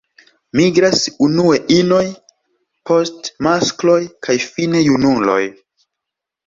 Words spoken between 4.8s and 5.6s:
junuloj.